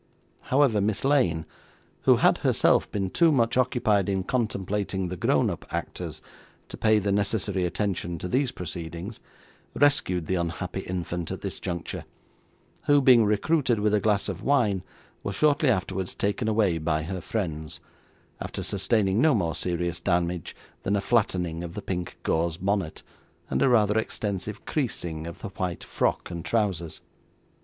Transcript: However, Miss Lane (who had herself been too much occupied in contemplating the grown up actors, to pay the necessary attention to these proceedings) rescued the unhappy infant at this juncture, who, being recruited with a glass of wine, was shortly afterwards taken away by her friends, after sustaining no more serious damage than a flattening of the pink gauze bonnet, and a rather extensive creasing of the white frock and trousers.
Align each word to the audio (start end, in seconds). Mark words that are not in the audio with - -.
However, 0.39 0.81
Miss 0.81 1.05
Lane 1.05 1.45
(who 2.05 2.15
had 2.15 2.39
herself 2.39 2.89
been 2.91 3.11
too 3.11 3.31
much 3.31 3.55
occupied 3.55 4.09
in 4.09 4.23
contemplating 4.23 5.09
the 5.09 5.15
grown 5.15 5.47
up 5.47 5.63
actors, 5.69 6.23
to 6.69 6.75
pay 6.75 6.97
the 6.97 7.11
necessary 7.11 7.65
attention 7.65 8.17
to 8.17 8.27
these 8.27 8.49
proceedings) 8.49 9.19
rescued 9.75 10.25
the 10.25 10.33
unhappy 10.33 10.79
infant 10.79 11.29
at 11.29 11.41
this 11.41 11.59
juncture, 11.59 12.05
who, 12.87 12.99
being 12.99 13.25
recruited 13.25 13.79
with 13.79 13.93
a 13.93 13.99
glass 13.99 14.27
of 14.27 14.41
wine, 14.41 14.81
was 15.21 15.35
shortly 15.35 15.69
afterwards 15.69 16.15
taken 16.15 16.47
away 16.47 16.79
by 16.79 17.03
her 17.03 17.21
friends, 17.21 17.79
after 18.41 18.63
sustaining 18.63 19.21
no 19.21 19.35
more 19.35 19.53
serious 19.53 19.99
damage 19.99 20.55
than 20.81 20.95
a 20.95 20.99
flattening 21.01 21.63
of 21.63 21.75
the 21.75 21.81
pink 21.83 22.17
gauze 22.23 22.57
bonnet, 22.57 23.03
and 23.51 23.61
a 23.61 23.69
rather 23.69 23.99
extensive 23.99 24.65
creasing 24.65 25.27
of 25.27 25.43
the 25.43 25.49
white 25.49 25.83
frock 25.83 26.31
and 26.31 26.43
trousers. 26.43 27.01